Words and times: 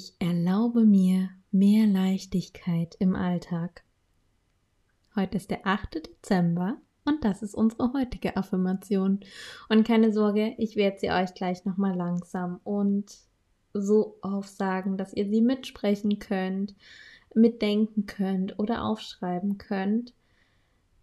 Ich 0.00 0.14
erlaube 0.20 0.84
mir 0.84 1.30
mehr 1.50 1.84
Leichtigkeit 1.84 2.94
im 3.00 3.16
Alltag. 3.16 3.82
Heute 5.16 5.38
ist 5.38 5.50
der 5.50 5.66
8. 5.66 6.06
Dezember 6.06 6.76
und 7.04 7.24
das 7.24 7.42
ist 7.42 7.56
unsere 7.56 7.92
heutige 7.94 8.36
Affirmation. 8.36 9.18
Und 9.68 9.84
keine 9.84 10.12
Sorge, 10.12 10.54
ich 10.56 10.76
werde 10.76 11.00
sie 11.00 11.10
euch 11.10 11.34
gleich 11.34 11.64
nochmal 11.64 11.96
langsam 11.96 12.60
und 12.62 13.06
so 13.74 14.18
aufsagen, 14.20 14.98
dass 14.98 15.14
ihr 15.14 15.28
sie 15.28 15.40
mitsprechen 15.40 16.20
könnt, 16.20 16.76
mitdenken 17.34 18.06
könnt 18.06 18.56
oder 18.60 18.84
aufschreiben 18.84 19.58
könnt. 19.58 20.14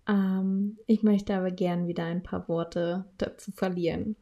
Ähm, 0.08 0.80
ich 0.88 1.04
möchte 1.04 1.36
aber 1.36 1.52
gern 1.52 1.90
wieder 1.90 2.06
ein 2.06 2.24
paar 2.24 2.48
Worte 2.48 3.04
dazu 3.18 3.52
verlieren. 3.52 4.16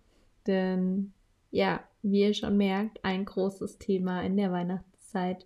Denn 0.48 1.14
ja, 1.52 1.84
wie 2.04 2.22
ihr 2.22 2.34
schon 2.34 2.58
merkt, 2.58 3.04
ein 3.04 3.26
großes 3.26 3.80
Thema 3.80 4.22
in 4.22 4.38
der 4.38 4.52
Weihnachtszeit 4.52 5.46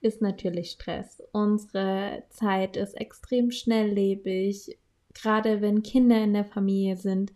ist 0.00 0.22
natürlich 0.22 0.70
Stress. 0.70 1.20
Unsere 1.32 2.22
Zeit 2.30 2.76
ist 2.76 2.94
extrem 2.94 3.50
schnelllebig. 3.50 4.78
Gerade 5.12 5.60
wenn 5.60 5.82
Kinder 5.82 6.22
in 6.22 6.34
der 6.34 6.44
Familie 6.44 6.96
sind, 6.96 7.32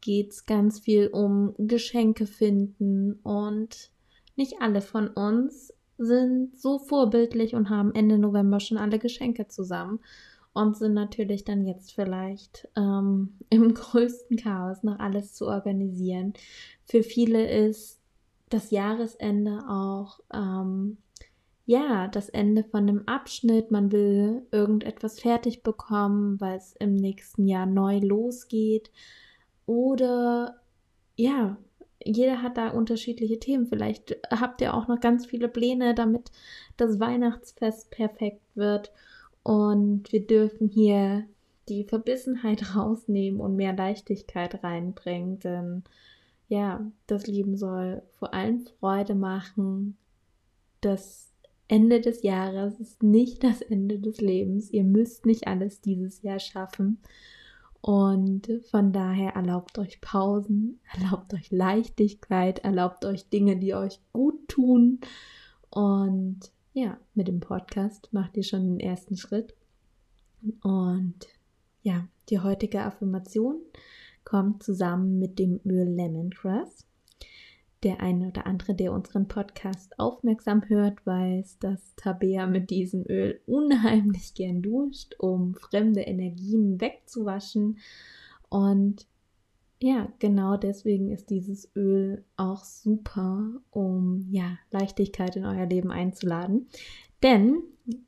geht 0.00 0.30
es 0.30 0.46
ganz 0.46 0.80
viel 0.80 1.08
um 1.08 1.54
Geschenke 1.58 2.26
finden 2.26 3.20
und 3.22 3.90
nicht 4.36 4.54
alle 4.60 4.80
von 4.80 5.08
uns 5.08 5.74
sind 5.98 6.58
so 6.58 6.78
vorbildlich 6.78 7.54
und 7.54 7.68
haben 7.68 7.94
Ende 7.94 8.16
November 8.16 8.58
schon 8.60 8.78
alle 8.78 8.98
Geschenke 8.98 9.48
zusammen 9.48 10.00
und 10.52 10.76
sind 10.76 10.94
natürlich 10.94 11.44
dann 11.44 11.66
jetzt 11.66 11.92
vielleicht 11.92 12.68
ähm, 12.76 13.38
im 13.50 13.74
größten 13.74 14.36
Chaos 14.36 14.82
noch 14.82 14.98
alles 14.98 15.34
zu 15.34 15.46
organisieren. 15.46 16.34
Für 16.84 17.02
viele 17.02 17.48
ist 17.50 18.00
das 18.48 18.70
Jahresende 18.70 19.60
auch 19.68 20.20
ähm, 20.34 20.98
ja 21.66 22.08
das 22.08 22.28
Ende 22.28 22.64
von 22.64 22.88
einem 22.88 23.02
Abschnitt. 23.06 23.70
Man 23.70 23.92
will 23.92 24.46
irgendetwas 24.50 25.20
fertig 25.20 25.62
bekommen, 25.62 26.40
weil 26.40 26.56
es 26.56 26.74
im 26.78 26.96
nächsten 26.96 27.46
Jahr 27.46 27.66
neu 27.66 27.98
losgeht. 27.98 28.90
Oder 29.66 30.60
ja, 31.16 31.56
jeder 32.02 32.42
hat 32.42 32.56
da 32.56 32.70
unterschiedliche 32.70 33.38
Themen. 33.38 33.66
Vielleicht 33.66 34.16
habt 34.30 34.60
ihr 34.60 34.74
auch 34.74 34.88
noch 34.88 35.00
ganz 35.00 35.26
viele 35.26 35.48
Pläne, 35.48 35.94
damit 35.94 36.32
das 36.76 36.98
Weihnachtsfest 36.98 37.90
perfekt 37.90 38.42
wird. 38.54 38.90
Und 39.42 40.12
wir 40.12 40.26
dürfen 40.26 40.68
hier 40.68 41.24
die 41.68 41.84
Verbissenheit 41.84 42.74
rausnehmen 42.76 43.40
und 43.40 43.56
mehr 43.56 43.74
Leichtigkeit 43.74 44.62
reinbringen, 44.62 45.38
denn 45.38 45.84
ja, 46.48 46.84
das 47.06 47.26
Leben 47.28 47.56
soll 47.56 48.02
vor 48.18 48.34
allem 48.34 48.66
Freude 48.80 49.14
machen. 49.14 49.96
Das 50.80 51.32
Ende 51.68 52.00
des 52.00 52.24
Jahres 52.24 52.80
ist 52.80 53.04
nicht 53.04 53.44
das 53.44 53.62
Ende 53.62 54.00
des 54.00 54.20
Lebens. 54.20 54.70
Ihr 54.72 54.82
müsst 54.82 55.26
nicht 55.26 55.46
alles 55.46 55.80
dieses 55.80 56.22
Jahr 56.22 56.40
schaffen. 56.40 56.98
Und 57.80 58.50
von 58.70 58.92
daher 58.92 59.36
erlaubt 59.36 59.78
euch 59.78 60.00
Pausen, 60.00 60.80
erlaubt 60.92 61.32
euch 61.32 61.52
Leichtigkeit, 61.52 62.58
erlaubt 62.58 63.04
euch 63.04 63.28
Dinge, 63.28 63.56
die 63.56 63.74
euch 63.74 64.00
gut 64.12 64.48
tun. 64.48 64.98
Und 65.70 66.50
ja, 66.72 66.98
mit 67.14 67.28
dem 67.28 67.40
Podcast 67.40 68.08
macht 68.12 68.36
ihr 68.36 68.44
schon 68.44 68.62
den 68.62 68.80
ersten 68.80 69.16
Schritt. 69.16 69.54
Und 70.62 71.26
ja, 71.82 72.08
die 72.28 72.40
heutige 72.40 72.82
Affirmation 72.82 73.60
kommt 74.24 74.62
zusammen 74.62 75.18
mit 75.18 75.38
dem 75.38 75.60
Öl 75.64 75.88
Lemongrass. 75.88 76.86
Der 77.82 78.00
eine 78.00 78.28
oder 78.28 78.46
andere, 78.46 78.74
der 78.74 78.92
unseren 78.92 79.26
Podcast 79.26 79.98
aufmerksam 79.98 80.68
hört, 80.68 81.04
weiß, 81.06 81.58
dass 81.60 81.94
Tabea 81.96 82.46
mit 82.46 82.68
diesem 82.68 83.04
Öl 83.08 83.40
unheimlich 83.46 84.34
gern 84.34 84.60
duscht, 84.62 85.14
um 85.18 85.54
fremde 85.54 86.02
Energien 86.02 86.80
wegzuwaschen. 86.80 87.78
Und 88.50 89.06
ja, 89.82 90.12
genau 90.18 90.56
deswegen 90.56 91.10
ist 91.10 91.30
dieses 91.30 91.74
Öl 91.74 92.24
auch 92.36 92.64
super, 92.64 93.50
um 93.70 94.26
ja 94.30 94.58
Leichtigkeit 94.70 95.36
in 95.36 95.46
euer 95.46 95.66
Leben 95.66 95.90
einzuladen. 95.90 96.68
Denn 97.22 97.62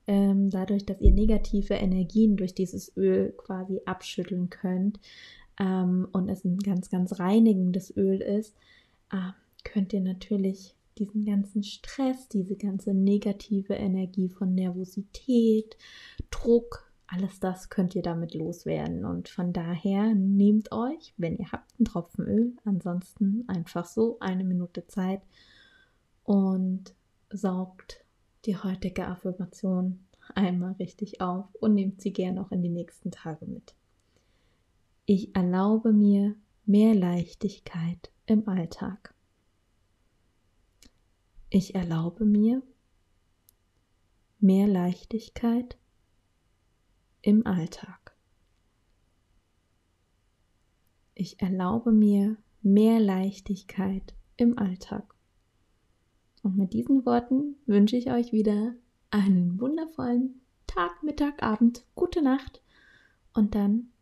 ähm, 0.06 0.50
dadurch, 0.50 0.84
dass 0.84 1.00
ihr 1.00 1.12
negative 1.12 1.74
Energien 1.74 2.36
durch 2.36 2.54
dieses 2.54 2.94
Öl 2.96 3.32
quasi 3.36 3.80
abschütteln 3.86 4.50
könnt 4.50 5.00
ähm, 5.58 6.08
und 6.12 6.28
es 6.28 6.44
ein 6.44 6.58
ganz, 6.58 6.90
ganz 6.90 7.18
reinigendes 7.18 7.96
Öl 7.96 8.20
ist, 8.20 8.54
äh, 9.10 9.32
könnt 9.64 9.94
ihr 9.94 10.00
natürlich 10.00 10.74
diesen 10.98 11.24
ganzen 11.24 11.62
Stress, 11.62 12.28
diese 12.28 12.56
ganze 12.56 12.92
negative 12.92 13.74
Energie 13.74 14.28
von 14.28 14.54
Nervosität, 14.54 15.76
Druck, 16.30 16.91
alles 17.12 17.40
das 17.40 17.68
könnt 17.68 17.94
ihr 17.94 18.02
damit 18.02 18.34
loswerden. 18.34 19.04
Und 19.04 19.28
von 19.28 19.52
daher 19.52 20.14
nehmt 20.14 20.72
euch, 20.72 21.12
wenn 21.18 21.36
ihr 21.36 21.52
habt, 21.52 21.70
einen 21.78 21.84
Tropfen 21.84 22.26
Öl, 22.26 22.56
ansonsten 22.64 23.44
einfach 23.48 23.84
so 23.84 24.18
eine 24.20 24.44
Minute 24.44 24.86
Zeit 24.86 25.22
und 26.24 26.94
saugt 27.30 28.04
die 28.46 28.56
heutige 28.56 29.06
Affirmation 29.06 30.06
einmal 30.34 30.72
richtig 30.72 31.20
auf 31.20 31.54
und 31.56 31.74
nehmt 31.74 32.00
sie 32.00 32.12
gern 32.12 32.38
auch 32.38 32.50
in 32.50 32.62
die 32.62 32.70
nächsten 32.70 33.10
Tage 33.10 33.44
mit. 33.46 33.74
Ich 35.04 35.34
erlaube 35.34 35.92
mir 35.92 36.34
mehr 36.64 36.94
Leichtigkeit 36.94 38.10
im 38.24 38.48
Alltag. 38.48 39.14
Ich 41.50 41.74
erlaube 41.74 42.24
mir 42.24 42.62
mehr 44.38 44.66
Leichtigkeit 44.66 45.76
im 47.22 47.46
Alltag. 47.46 48.16
Ich 51.14 51.40
erlaube 51.40 51.92
mir 51.92 52.36
mehr 52.62 53.00
Leichtigkeit 53.00 54.14
im 54.36 54.58
Alltag. 54.58 55.14
Und 56.42 56.56
mit 56.56 56.72
diesen 56.72 57.06
Worten 57.06 57.56
wünsche 57.66 57.96
ich 57.96 58.10
euch 58.10 58.32
wieder 58.32 58.74
einen 59.10 59.60
wundervollen 59.60 60.40
Tag, 60.66 61.02
Mittag, 61.02 61.42
Abend, 61.42 61.86
gute 61.94 62.22
Nacht 62.22 62.62
und 63.34 63.54
dann 63.54 63.92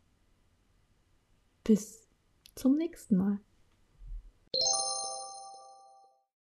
bis 1.63 2.07
zum 2.55 2.75
nächsten 2.77 3.17
Mal. 3.17 3.39